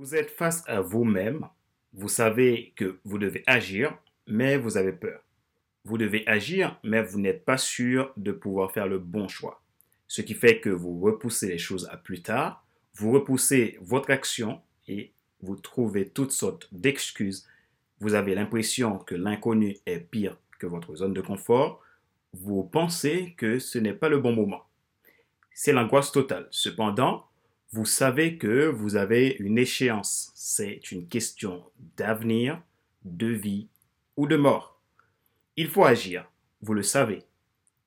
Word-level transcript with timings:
Vous 0.00 0.14
êtes 0.14 0.30
face 0.30 0.64
à 0.66 0.80
vous-même, 0.80 1.46
vous 1.92 2.08
savez 2.08 2.72
que 2.74 3.00
vous 3.04 3.18
devez 3.18 3.42
agir, 3.46 3.98
mais 4.26 4.56
vous 4.56 4.78
avez 4.78 4.92
peur. 4.92 5.20
Vous 5.84 5.98
devez 5.98 6.26
agir, 6.26 6.80
mais 6.82 7.02
vous 7.02 7.20
n'êtes 7.20 7.44
pas 7.44 7.58
sûr 7.58 8.10
de 8.16 8.32
pouvoir 8.32 8.72
faire 8.72 8.86
le 8.86 8.98
bon 8.98 9.28
choix. 9.28 9.60
Ce 10.08 10.22
qui 10.22 10.32
fait 10.32 10.58
que 10.58 10.70
vous 10.70 10.98
repoussez 11.00 11.48
les 11.48 11.58
choses 11.58 11.86
à 11.92 11.98
plus 11.98 12.22
tard, 12.22 12.64
vous 12.94 13.10
repoussez 13.10 13.76
votre 13.82 14.10
action 14.10 14.62
et 14.88 15.12
vous 15.42 15.56
trouvez 15.56 16.08
toutes 16.08 16.32
sortes 16.32 16.70
d'excuses. 16.72 17.46
Vous 17.98 18.14
avez 18.14 18.34
l'impression 18.34 18.96
que 19.00 19.14
l'inconnu 19.14 19.76
est 19.84 20.00
pire 20.00 20.38
que 20.58 20.66
votre 20.66 20.94
zone 20.94 21.12
de 21.12 21.20
confort. 21.20 21.82
Vous 22.32 22.64
pensez 22.64 23.34
que 23.36 23.58
ce 23.58 23.76
n'est 23.76 23.92
pas 23.92 24.08
le 24.08 24.18
bon 24.18 24.32
moment. 24.32 24.64
C'est 25.52 25.74
l'angoisse 25.74 26.10
totale. 26.10 26.48
Cependant, 26.50 27.26
vous 27.72 27.84
savez 27.84 28.36
que 28.36 28.66
vous 28.66 28.96
avez 28.96 29.36
une 29.38 29.56
échéance. 29.56 30.32
C'est 30.34 30.90
une 30.90 31.06
question 31.06 31.62
d'avenir, 31.96 32.60
de 33.04 33.28
vie 33.28 33.68
ou 34.16 34.26
de 34.26 34.36
mort. 34.36 34.80
Il 35.56 35.68
faut 35.68 35.84
agir, 35.84 36.28
vous 36.62 36.74
le 36.74 36.82
savez. 36.82 37.22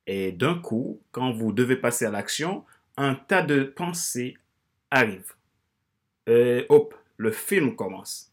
Et 0.07 0.31
d'un 0.31 0.55
coup, 0.55 1.01
quand 1.11 1.33
vous 1.33 1.51
devez 1.51 1.75
passer 1.75 2.05
à 2.05 2.11
l'action, 2.11 2.63
un 2.95 3.15
tas 3.15 3.41
de 3.41 3.63
pensées 3.63 4.37
arrivent. 4.89 5.33
Et 6.27 6.65
hop, 6.69 6.95
le 7.17 7.31
film 7.31 7.75
commence. 7.75 8.31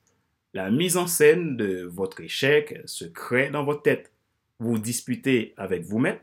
La 0.55 0.71
mise 0.71 0.97
en 0.97 1.09
scène 1.09 1.57
de 1.57 1.83
votre 1.83 2.21
échec 2.21 2.81
se 2.85 3.05
crée 3.05 3.51
dans 3.51 3.65
votre 3.65 3.83
tête. 3.83 4.13
Vous 4.61 4.79
disputez 4.79 5.55
avec 5.57 5.83
vous-même, 5.83 6.19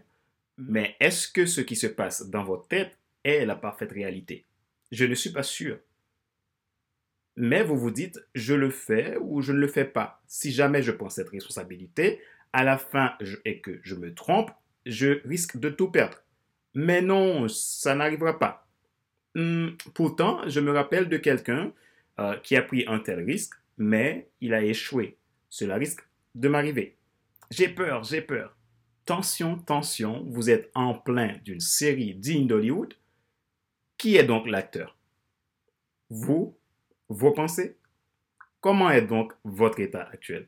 mais 0.57 0.96
est-ce 0.99 1.27
que 1.27 1.46
ce 1.46 1.59
qui 1.59 1.76
se 1.76 1.88
passe 1.88 2.30
dans 2.30 2.44
votre 2.44 2.68
tête 2.68 2.98
est 3.23 3.46
la 3.46 3.55
parfaite 3.55 3.91
réalité? 3.91 4.47
Je 4.91 5.05
ne 5.05 5.16
suis 5.16 5.32
pas 5.32 5.44
sûr. 5.44 5.80
Mais 7.36 7.64
vous 7.64 7.77
vous 7.77 7.91
dites, 7.91 8.20
je 8.34 8.54
le 8.54 8.70
fais 8.70 9.18
ou 9.22 9.41
je 9.41 9.52
ne 9.52 9.60
le 9.60 9.68
fais 9.68 9.86
pas. 9.86 10.22
Si 10.27 10.52
jamais 10.52 10.82
je 10.82 10.91
prends 10.91 11.10
cette 11.10 11.30
responsabilité, 11.30 12.20
à 12.54 12.63
la 12.63 12.77
fin 12.77 13.13
et 13.46 13.60
que 13.60 13.80
je 13.84 13.96
me 13.96 14.13
trompe, 14.13 14.52
je 14.85 15.21
risque 15.27 15.58
de 15.58 15.70
tout 15.70 15.90
perdre. 15.90 16.18
Mais 16.74 17.02
non, 17.02 17.48
ça 17.48 17.93
n'arrivera 17.93 18.40
pas. 18.40 18.68
Hmm, 19.35 19.70
pourtant, 19.93 20.48
je 20.48 20.60
me 20.60 20.71
rappelle 20.71 21.10
de 21.10 21.18
quelqu'un 21.18 21.71
euh, 22.20 22.35
qui 22.38 22.55
a 22.55 22.62
pris 22.63 22.85
un 22.88 22.99
tel 22.99 23.24
risque, 23.24 23.54
mais 23.77 24.30
il 24.41 24.54
a 24.54 24.63
échoué. 24.63 25.18
Cela 25.49 25.76
risque 25.76 26.02
de 26.34 26.48
m'arriver. 26.48 26.98
J'ai 27.52 27.70
peur, 27.70 28.04
j'ai 28.04 28.21
peur. 28.21 28.55
Tension, 29.05 29.58
tension, 29.58 30.26
vous 30.27 30.49
êtes 30.49 30.71
en 30.74 30.93
plein 30.93 31.38
d'une 31.46 31.60
série 31.60 32.15
digne 32.15 32.48
d'Hollywood 32.48 32.93
qui 33.98 34.15
est 34.15 34.23
donc 34.23 34.48
l'acteur? 34.48 34.95
Vous, 36.09 36.57
vos 37.09 37.31
pensées? 37.31 37.77
Comment 38.62 38.91
est 38.91 39.01
donc 39.01 39.34
votre 39.43 39.79
état 39.79 40.03
actuel? 40.03 40.48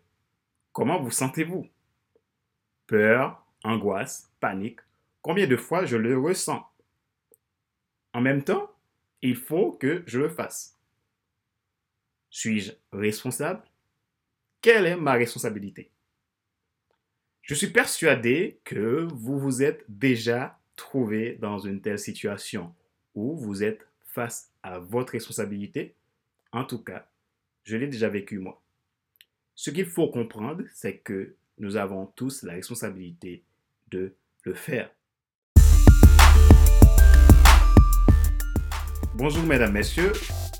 Comment 0.72 1.02
vous 1.02 1.12
sentez-vous? 1.12 1.68
Peur, 2.88 3.46
angoisse, 3.64 4.32
panique. 4.40 4.80
Combien 5.22 5.48
de 5.48 5.58
fois 5.58 5.86
je 5.86 5.98
le 5.98 6.18
ressens? 6.18 6.66
En 8.14 8.22
même 8.22 8.44
temps, 8.44 8.72
il 9.22 9.36
faut 9.36 9.74
que 9.74 10.04
je 10.06 10.20
le 10.20 10.30
fasse. 10.30 10.80
Suis-je 12.30 12.72
responsable? 12.92 13.64
Quelle 14.62 14.86
est 14.86 14.96
ma 14.96 15.14
responsabilité? 15.14 15.92
Je 17.42 17.56
suis 17.56 17.72
persuadé 17.72 18.60
que 18.64 19.08
vous 19.12 19.40
vous 19.40 19.64
êtes 19.64 19.84
déjà 19.88 20.60
trouvé 20.76 21.36
dans 21.36 21.58
une 21.58 21.82
telle 21.82 22.00
situation 22.00 22.76
où 23.20 23.36
vous 23.36 23.64
êtes 23.64 23.86
face 24.04 24.50
à 24.64 24.80
votre 24.80 25.14
responsabilité. 25.14 25.94
En 26.52 26.64
tout 26.64 26.80
cas, 26.80 27.06
je 27.64 27.76
l'ai 27.78 27.88
déjà 27.88 28.10
vécu 28.10 28.40
moi. 28.40 28.62
Ce 29.56 29.70
qu'il 29.70 29.86
faut 29.86 30.08
comprendre, 30.08 30.64
c'est 30.74 30.98
que 30.98 31.36
nous 31.58 31.76
avons 31.76 32.06
tous 32.16 32.44
la 32.44 32.54
responsabilité 32.54 33.44
de 33.92 34.14
le 34.44 34.54
faire. 34.54 34.90
Bonjour 39.16 39.44
mesdames, 39.44 39.74
messieurs. 39.74 40.14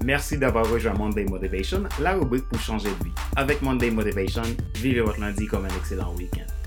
Merci 0.04 0.38
d'avoir 0.38 0.70
rejoint 0.70 0.94
Monday 0.94 1.24
Motivation, 1.24 1.84
la 2.02 2.16
rubrique 2.16 2.48
pour 2.50 2.60
changer 2.60 2.90
de 2.90 3.04
vie. 3.06 3.16
Avec 3.38 3.62
Monday 3.62 3.90
Motivation, 3.90 4.44
vivez 4.76 5.00
votre 5.00 5.20
lundi 5.20 5.48
comme 5.48 5.66
un 5.66 5.78
excellent 5.78 6.14
week-end. 6.16 6.59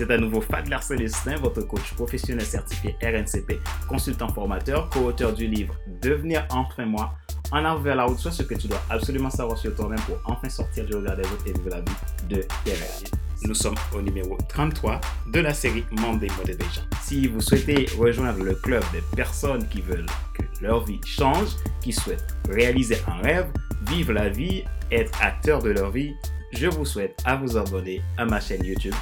C'est 0.00 0.10
à 0.10 0.16
nouveau 0.16 0.40
Fadler 0.40 0.78
Célestin, 0.80 1.36
votre 1.36 1.60
coach 1.60 1.92
professionnel 1.92 2.46
certifié 2.46 2.96
RNCP, 3.02 3.60
consultant 3.86 4.28
formateur, 4.28 4.88
co-auteur 4.88 5.34
du 5.34 5.46
livre 5.46 5.74
Devenir 6.00 6.46
enfin 6.48 6.86
moi, 6.86 7.12
en 7.52 7.66
avant 7.66 7.80
vers 7.80 7.96
la 7.96 8.04
route, 8.04 8.18
soit 8.18 8.30
ce 8.30 8.42
que 8.42 8.54
tu 8.54 8.66
dois 8.66 8.80
absolument 8.88 9.28
savoir 9.28 9.58
sur 9.58 9.76
toi-même 9.76 10.00
pour 10.06 10.16
enfin 10.24 10.48
sortir 10.48 10.86
du 10.86 10.94
regard 10.94 11.16
des 11.16 11.24
autres 11.24 11.46
et 11.46 11.52
vivre 11.52 11.68
la 11.68 11.80
vie 11.80 11.92
de 12.30 12.36
tes 12.64 12.70
rêves. 12.70 13.10
Nous 13.42 13.52
sommes 13.52 13.74
au 13.94 14.00
numéro 14.00 14.38
33 14.48 15.02
de 15.34 15.40
la 15.40 15.52
série 15.52 15.84
Monday 15.90 16.28
Motivation. 16.38 16.82
Si 17.02 17.26
vous 17.26 17.42
souhaitez 17.42 17.86
rejoindre 17.98 18.42
le 18.42 18.54
club 18.54 18.82
des 18.94 19.02
personnes 19.14 19.68
qui 19.68 19.82
veulent 19.82 20.06
que 20.32 20.44
leur 20.62 20.82
vie 20.82 21.00
change, 21.04 21.56
qui 21.82 21.92
souhaitent 21.92 22.38
réaliser 22.48 22.96
un 23.06 23.20
rêve, 23.20 23.48
vivre 23.86 24.14
la 24.14 24.30
vie, 24.30 24.64
être 24.90 25.12
acteur 25.22 25.62
de 25.62 25.68
leur 25.68 25.90
vie, 25.90 26.14
je 26.52 26.68
vous 26.68 26.86
souhaite 26.86 27.20
à 27.26 27.36
vous 27.36 27.58
abonner 27.58 28.00
à 28.16 28.24
ma 28.24 28.40
chaîne 28.40 28.64
YouTube 28.64 28.94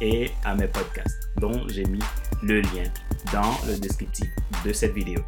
et 0.00 0.30
à 0.44 0.54
mes 0.54 0.68
podcasts, 0.68 1.30
dont 1.38 1.66
j'ai 1.68 1.84
mis 1.84 2.02
le 2.42 2.60
lien 2.60 2.84
dans 3.32 3.56
le 3.66 3.78
descriptif 3.78 4.28
de 4.64 4.72
cette 4.72 4.94
vidéo. 4.94 5.20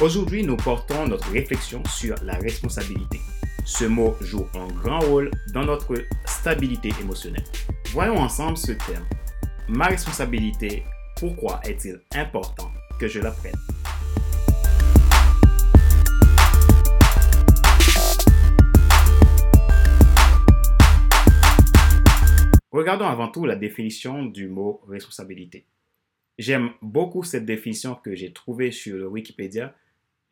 Aujourd'hui, 0.00 0.42
nous 0.44 0.56
portons 0.56 1.06
notre 1.06 1.30
réflexion 1.30 1.82
sur 1.84 2.16
la 2.22 2.34
responsabilité. 2.34 3.20
Ce 3.64 3.84
mot 3.84 4.16
joue 4.20 4.46
un 4.54 4.66
grand 4.82 5.00
rôle 5.00 5.30
dans 5.52 5.64
notre 5.64 5.94
stabilité 6.24 6.90
émotionnelle. 7.00 7.44
Voyons 7.92 8.18
ensemble 8.18 8.56
ce 8.56 8.72
terme. 8.72 9.04
Ma 9.68 9.86
responsabilité, 9.86 10.84
pourquoi 11.16 11.60
est-il 11.64 12.00
important 12.14 12.70
que 12.98 13.06
je 13.06 13.20
la 13.20 13.30
prenne 13.30 13.54
Regardons 22.72 23.04
avant 23.04 23.28
tout 23.28 23.44
la 23.44 23.54
définition 23.54 24.24
du 24.24 24.48
mot 24.48 24.82
responsabilité. 24.88 25.66
J'aime 26.38 26.70
beaucoup 26.80 27.22
cette 27.22 27.44
définition 27.44 27.94
que 27.94 28.14
j'ai 28.14 28.32
trouvée 28.32 28.72
sur 28.72 29.12
Wikipédia 29.12 29.76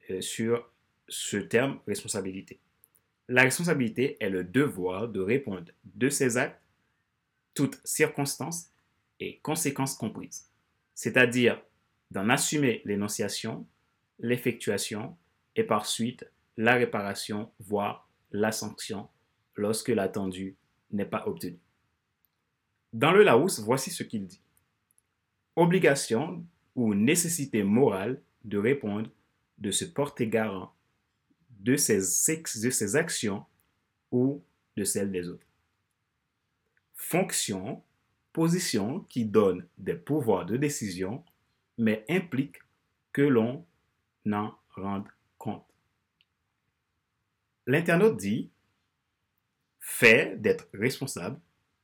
euh, 0.08 0.22
sur 0.22 0.66
ce 1.06 1.36
terme 1.36 1.78
responsabilité. 1.86 2.58
La 3.28 3.42
responsabilité 3.42 4.16
est 4.20 4.30
le 4.30 4.42
devoir 4.42 5.08
de 5.08 5.20
répondre 5.20 5.70
de 5.84 6.08
ses 6.08 6.38
actes, 6.38 6.58
toutes 7.52 7.78
circonstances 7.84 8.70
et 9.20 9.38
conséquences 9.40 9.94
comprises, 9.94 10.48
c'est-à-dire 10.94 11.60
d'en 12.10 12.30
assumer 12.30 12.80
l'énonciation, 12.86 13.66
l'effectuation 14.18 15.14
et 15.56 15.64
par 15.64 15.84
suite 15.84 16.24
la 16.56 16.74
réparation, 16.74 17.52
voire 17.58 18.08
la 18.32 18.50
sanction 18.50 19.08
lorsque 19.56 19.88
l'attendu 19.88 20.56
n'est 20.90 21.04
pas 21.04 21.24
obtenu. 21.26 21.58
Dans 22.92 23.12
le 23.12 23.22
Larousse, 23.22 23.60
voici 23.60 23.90
ce 23.90 24.02
qu'il 24.02 24.26
dit. 24.26 24.40
Obligation 25.56 26.44
ou 26.74 26.94
nécessité 26.94 27.62
morale 27.62 28.20
de 28.44 28.58
répondre, 28.58 29.10
de 29.58 29.70
se 29.70 29.84
porter 29.84 30.26
garant 30.26 30.72
de 31.60 31.76
ses, 31.76 31.98
de 31.98 32.70
ses 32.70 32.96
actions 32.96 33.44
ou 34.10 34.42
de 34.76 34.84
celles 34.84 35.12
des 35.12 35.28
autres. 35.28 35.46
Fonction, 36.94 37.82
position 38.32 39.00
qui 39.00 39.24
donne 39.24 39.66
des 39.78 39.94
pouvoirs 39.94 40.46
de 40.46 40.56
décision, 40.56 41.24
mais 41.78 42.04
implique 42.08 42.56
que 43.12 43.22
l'on 43.22 43.64
en 44.30 44.54
rende 44.70 45.08
compte. 45.38 45.66
L'internaute 47.66 48.16
dit 48.16 48.50
fait 49.80 50.40
d'être 50.40 50.68
responsable, 50.72 51.40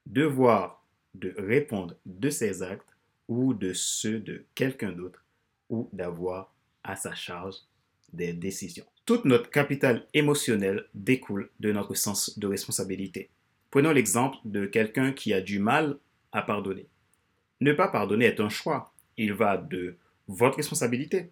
devoir 0.06 0.85
de 1.18 1.34
répondre 1.38 1.96
de 2.06 2.30
ses 2.30 2.62
actes 2.62 2.96
ou 3.28 3.54
de 3.54 3.72
ceux 3.72 4.18
de 4.20 4.44
quelqu'un 4.54 4.92
d'autre 4.92 5.24
ou 5.68 5.88
d'avoir 5.92 6.54
à 6.84 6.96
sa 6.96 7.14
charge 7.14 7.56
des 8.12 8.32
décisions. 8.32 8.86
Toute 9.04 9.24
notre 9.24 9.50
capital 9.50 10.06
émotionnel 10.14 10.86
découle 10.94 11.50
de 11.60 11.72
notre 11.72 11.94
sens 11.94 12.38
de 12.38 12.46
responsabilité. 12.46 13.30
Prenons 13.70 13.92
l'exemple 13.92 14.38
de 14.44 14.66
quelqu'un 14.66 15.12
qui 15.12 15.32
a 15.32 15.40
du 15.40 15.58
mal 15.58 15.98
à 16.32 16.42
pardonner. 16.42 16.86
Ne 17.60 17.72
pas 17.72 17.88
pardonner 17.88 18.26
est 18.26 18.40
un 18.40 18.48
choix. 18.48 18.92
Il 19.16 19.32
va 19.32 19.56
de 19.56 19.96
votre 20.28 20.56
responsabilité. 20.56 21.30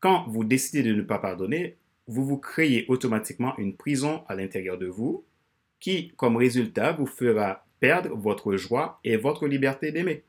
Quand 0.00 0.26
vous 0.28 0.44
décidez 0.44 0.82
de 0.82 0.94
ne 0.94 1.02
pas 1.02 1.18
pardonner, 1.18 1.76
vous 2.06 2.24
vous 2.24 2.38
créez 2.38 2.84
automatiquement 2.88 3.56
une 3.58 3.76
prison 3.76 4.24
à 4.28 4.34
l'intérieur 4.34 4.78
de 4.78 4.86
vous 4.86 5.24
qui, 5.80 6.12
comme 6.16 6.36
résultat, 6.36 6.92
vous 6.92 7.06
fera 7.06 7.66
perdre 7.82 8.14
votre 8.14 8.54
joie 8.54 9.00
et 9.02 9.16
votre 9.16 9.48
liberté 9.48 9.90
d'aimer. 9.90 10.22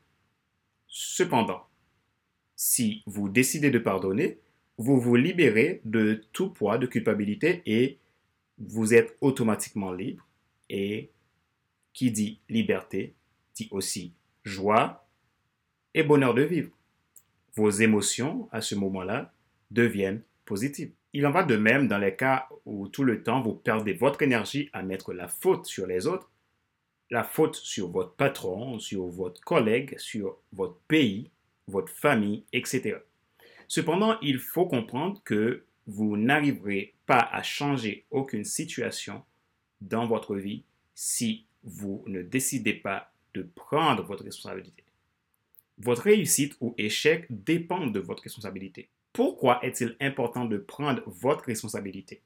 Cependant, 0.88 1.68
si 2.56 3.04
vous 3.06 3.28
décidez 3.28 3.70
de 3.70 3.78
pardonner, 3.78 4.40
vous 4.76 4.98
vous 4.98 5.14
libérez 5.14 5.80
de 5.84 6.24
tout 6.32 6.50
poids 6.50 6.78
de 6.78 6.88
culpabilité 6.88 7.62
et 7.64 8.00
vous 8.58 8.92
êtes 8.92 9.16
automatiquement 9.20 9.92
libre 9.92 10.26
et 10.68 11.12
qui 11.92 12.10
dit 12.10 12.40
liberté 12.48 13.14
dit 13.54 13.68
aussi 13.70 14.14
joie 14.42 15.06
et 15.94 16.02
bonheur 16.02 16.34
de 16.34 16.42
vivre. 16.42 16.72
Vos 17.54 17.70
émotions 17.70 18.48
à 18.50 18.62
ce 18.62 18.74
moment-là 18.74 19.32
deviennent 19.70 20.22
positives. 20.44 20.90
Il 21.12 21.24
en 21.24 21.30
va 21.30 21.44
de 21.44 21.56
même 21.56 21.86
dans 21.86 21.98
les 21.98 22.16
cas 22.16 22.48
où 22.66 22.88
tout 22.88 23.04
le 23.04 23.22
temps 23.22 23.42
vous 23.42 23.54
perdez 23.54 23.92
votre 23.92 24.22
énergie 24.22 24.70
à 24.72 24.82
mettre 24.82 25.12
la 25.12 25.28
faute 25.28 25.66
sur 25.66 25.86
les 25.86 26.08
autres, 26.08 26.32
la 27.10 27.24
faute 27.24 27.56
sur 27.56 27.90
votre 27.90 28.14
patron, 28.14 28.78
sur 28.78 29.06
votre 29.06 29.40
collègue, 29.40 29.98
sur 29.98 30.38
votre 30.52 30.78
pays, 30.88 31.30
votre 31.66 31.92
famille, 31.92 32.44
etc. 32.52 32.96
Cependant, 33.68 34.18
il 34.20 34.38
faut 34.38 34.66
comprendre 34.66 35.22
que 35.24 35.64
vous 35.86 36.16
n'arriverez 36.16 36.94
pas 37.06 37.28
à 37.32 37.42
changer 37.42 38.06
aucune 38.10 38.44
situation 38.44 39.22
dans 39.80 40.06
votre 40.06 40.36
vie 40.36 40.64
si 40.94 41.46
vous 41.62 42.04
ne 42.06 42.22
décidez 42.22 42.74
pas 42.74 43.12
de 43.34 43.42
prendre 43.42 44.02
votre 44.04 44.24
responsabilité. 44.24 44.84
Votre 45.78 46.02
réussite 46.02 46.56
ou 46.60 46.74
échec 46.78 47.26
dépend 47.30 47.86
de 47.86 48.00
votre 48.00 48.22
responsabilité. 48.22 48.88
Pourquoi 49.12 49.64
est-il 49.64 49.96
important 50.00 50.44
de 50.44 50.58
prendre 50.58 51.02
votre 51.06 51.44
responsabilité? 51.44 52.22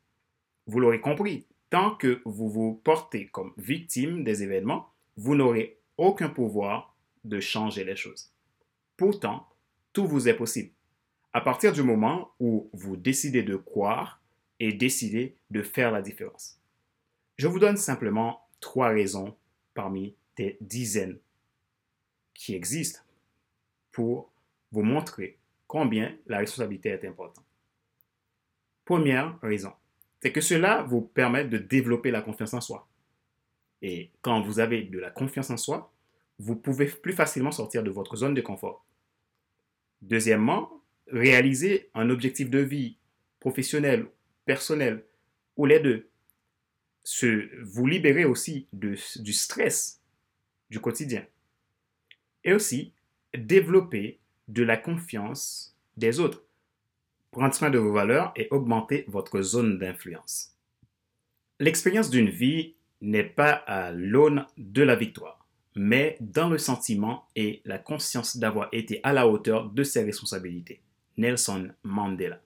Vous 0.66 0.80
l'aurez 0.80 1.00
compris, 1.00 1.46
tant 1.70 1.94
que 1.94 2.20
vous 2.24 2.48
vous 2.48 2.80
portez 2.84 3.28
comme 3.28 3.52
victime 3.56 4.24
des 4.24 4.42
événements, 4.42 4.88
vous 5.16 5.34
n'aurez 5.34 5.78
aucun 5.96 6.28
pouvoir 6.28 6.96
de 7.24 7.40
changer 7.40 7.84
les 7.84 7.96
choses. 7.96 8.32
Pourtant, 8.96 9.48
tout 9.92 10.06
vous 10.06 10.28
est 10.28 10.36
possible. 10.36 10.70
À 11.32 11.40
partir 11.40 11.72
du 11.72 11.82
moment 11.82 12.32
où 12.40 12.70
vous 12.72 12.96
décidez 12.96 13.42
de 13.42 13.56
croire 13.56 14.20
et 14.60 14.72
décidez 14.72 15.36
de 15.50 15.62
faire 15.62 15.90
la 15.90 16.02
différence. 16.02 16.58
Je 17.36 17.46
vous 17.46 17.58
donne 17.58 17.76
simplement 17.76 18.40
trois 18.60 18.88
raisons 18.88 19.36
parmi 19.74 20.16
des 20.36 20.56
dizaines 20.60 21.18
qui 22.34 22.54
existent 22.54 23.00
pour 23.92 24.32
vous 24.72 24.82
montrer 24.82 25.38
combien 25.66 26.16
la 26.26 26.38
responsabilité 26.38 26.88
est 26.88 27.04
importante. 27.04 27.44
Première 28.84 29.38
raison, 29.42 29.72
c'est 30.20 30.32
que 30.32 30.40
cela 30.40 30.82
vous 30.82 31.00
permet 31.00 31.44
de 31.44 31.58
développer 31.58 32.10
la 32.10 32.22
confiance 32.22 32.54
en 32.54 32.60
soi. 32.60 32.88
Et 33.82 34.10
quand 34.22 34.40
vous 34.40 34.58
avez 34.58 34.82
de 34.82 34.98
la 34.98 35.10
confiance 35.10 35.50
en 35.50 35.56
soi, 35.56 35.92
vous 36.38 36.56
pouvez 36.56 36.86
plus 36.86 37.12
facilement 37.12 37.52
sortir 37.52 37.82
de 37.82 37.90
votre 37.90 38.16
zone 38.16 38.34
de 38.34 38.40
confort. 38.40 38.84
Deuxièmement, 40.02 40.82
réaliser 41.08 41.90
un 41.94 42.10
objectif 42.10 42.50
de 42.50 42.58
vie 42.58 42.96
professionnel, 43.40 44.06
personnel, 44.44 45.04
ou 45.56 45.66
les 45.66 45.80
deux, 45.80 46.08
vous 47.62 47.86
libérer 47.86 48.24
aussi 48.24 48.68
du 48.72 49.32
stress 49.32 50.00
du 50.70 50.80
quotidien. 50.80 51.26
Et 52.44 52.52
aussi, 52.52 52.92
développer 53.36 54.20
de 54.48 54.62
la 54.62 54.76
confiance 54.76 55.76
des 55.96 56.20
autres. 56.20 56.44
Prendre 57.30 57.54
soin 57.54 57.70
de 57.70 57.78
vos 57.78 57.92
valeurs 57.92 58.32
et 58.36 58.48
augmenter 58.50 59.04
votre 59.08 59.42
zone 59.42 59.78
d'influence. 59.78 60.56
L'expérience 61.60 62.10
d'une 62.10 62.30
vie 62.30 62.74
n'est 63.00 63.24
pas 63.24 63.52
à 63.52 63.92
l'aune 63.92 64.46
de 64.56 64.82
la 64.82 64.96
victoire, 64.96 65.46
mais 65.74 66.16
dans 66.20 66.48
le 66.48 66.58
sentiment 66.58 67.28
et 67.36 67.62
la 67.64 67.78
conscience 67.78 68.36
d'avoir 68.36 68.68
été 68.72 69.00
à 69.02 69.12
la 69.12 69.28
hauteur 69.28 69.70
de 69.70 69.82
ses 69.82 70.04
responsabilités. 70.04 70.82
Nelson 71.16 71.70
Mandela. 71.82 72.40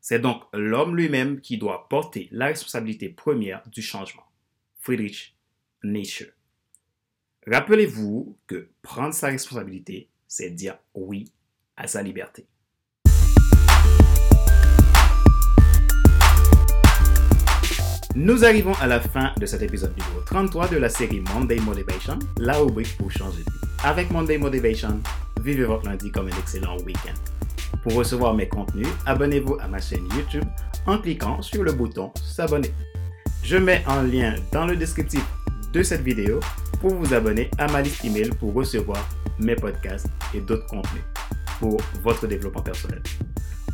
C'est 0.00 0.18
donc 0.18 0.42
l'homme 0.52 0.96
lui-même 0.96 1.40
qui 1.40 1.58
doit 1.58 1.88
porter 1.88 2.28
la 2.32 2.46
responsabilité 2.46 3.10
première 3.10 3.62
du 3.68 3.82
changement. 3.82 4.24
Friedrich 4.78 5.36
Nietzsche. 5.84 6.32
Rappelez-vous 7.46 8.38
que 8.46 8.70
prendre 8.82 9.14
sa 9.14 9.28
responsabilité, 9.28 10.08
c'est 10.26 10.50
dire 10.50 10.78
oui 10.94 11.32
à 11.76 11.86
sa 11.86 12.02
liberté. 12.02 12.46
Nous 18.16 18.44
arrivons 18.44 18.72
à 18.80 18.88
la 18.88 18.98
fin 18.98 19.32
de 19.38 19.46
cet 19.46 19.62
épisode 19.62 19.92
numéro 19.96 20.20
33 20.26 20.66
de 20.68 20.78
la 20.78 20.88
série 20.88 21.22
Monday 21.32 21.60
Motivation, 21.60 22.18
la 22.38 22.58
rubrique 22.58 22.96
pour 22.96 23.08
changer 23.12 23.38
de 23.44 23.50
vie. 23.50 23.58
Avec 23.84 24.10
Monday 24.10 24.36
Motivation, 24.36 25.00
vivez 25.40 25.62
votre 25.62 25.86
lundi 25.86 26.10
comme 26.10 26.26
un 26.26 26.38
excellent 26.38 26.76
week-end. 26.78 27.14
Pour 27.84 27.94
recevoir 27.94 28.34
mes 28.34 28.48
contenus, 28.48 28.88
abonnez-vous 29.06 29.58
à 29.60 29.68
ma 29.68 29.80
chaîne 29.80 30.08
YouTube 30.16 30.42
en 30.86 30.98
cliquant 30.98 31.40
sur 31.40 31.62
le 31.62 31.70
bouton 31.70 32.10
S'abonner. 32.20 32.74
Je 33.44 33.56
mets 33.56 33.84
un 33.86 34.02
lien 34.02 34.34
dans 34.50 34.66
le 34.66 34.74
descriptif 34.74 35.24
de 35.72 35.82
cette 35.84 36.02
vidéo 36.02 36.40
pour 36.80 36.92
vous 36.92 37.14
abonner 37.14 37.48
à 37.58 37.68
ma 37.68 37.80
liste 37.80 38.04
email 38.04 38.30
pour 38.40 38.52
recevoir 38.54 39.08
mes 39.38 39.54
podcasts 39.54 40.08
et 40.34 40.40
d'autres 40.40 40.66
contenus 40.66 41.04
pour 41.60 41.80
votre 42.02 42.26
développement 42.26 42.62
personnel. 42.62 43.02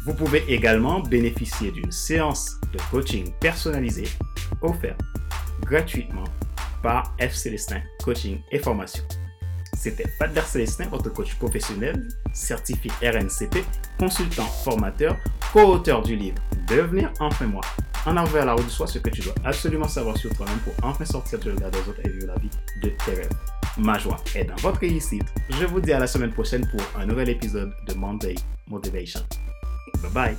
Vous 0.07 0.15
pouvez 0.15 0.45
également 0.47 1.01
bénéficier 1.01 1.73
d'une 1.73 1.91
séance 1.91 2.61
de 2.73 2.79
coaching 2.93 3.29
personnalisée 3.41 4.07
offerte 4.63 5.01
gratuitement 5.63 6.23
par 6.81 7.13
F 7.21 7.35
Célestin 7.35 7.81
Coaching 8.05 8.41
et 8.53 8.61
Formation. 8.61 9.03
C'était 9.77 10.07
Fadler 10.17 10.43
Célestin, 10.43 10.87
votre 10.87 11.13
coach 11.13 11.35
professionnel, 11.35 12.07
certifié 12.33 12.93
RNCP, 13.03 13.65
consultant 13.99 14.45
formateur, 14.45 15.17
co-auteur 15.53 16.03
du 16.03 16.15
livre 16.15 16.39
Devenir 16.69 17.13
enfin 17.19 17.47
moi. 17.47 17.63
En 18.07 18.17
avant 18.17 18.31
vers 18.31 18.47
la 18.47 18.53
route 18.53 18.67
du 18.67 18.71
soi, 18.71 18.87
ce 18.87 19.01
que 19.01 19.11
tu 19.11 19.23
dois 19.23 19.35
absolument 19.45 19.89
savoir 19.89 20.17
sur 20.17 20.33
toi-même 20.37 20.59
pour 20.59 20.75
enfin 20.85 21.05
sortir 21.05 21.41
du 21.41 21.51
regard 21.51 21.73
des 21.73 21.81
autres 21.81 22.01
et 22.05 22.11
vivre 22.11 22.29
la 22.29 22.37
vie 22.37 22.51
de 22.81 22.91
tes 22.91 23.11
rêves. 23.11 23.29
Ma 23.77 23.99
joie 23.99 24.19
est 24.37 24.45
dans 24.45 24.55
votre 24.57 24.79
réussite. 24.79 25.27
Je 25.51 25.67
vous 25.67 25.81
dis 25.81 25.93
à 25.93 25.99
la 25.99 26.07
semaine 26.07 26.31
prochaine 26.33 26.65
pour 26.71 26.81
un 26.97 27.07
nouvel 27.07 27.29
épisode 27.29 27.73
de 27.89 27.95
Monday 27.95 28.37
Motivation. 28.69 29.21
Bye-bye. 30.03 30.37